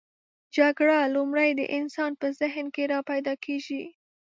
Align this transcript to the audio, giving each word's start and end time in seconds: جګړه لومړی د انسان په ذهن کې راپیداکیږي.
جګړه 0.57 0.97
لومړی 1.15 1.49
د 1.59 1.61
انسان 1.77 2.11
په 2.21 2.27
ذهن 2.39 2.65
کې 2.75 2.83
راپیداکیږي. 2.93 3.83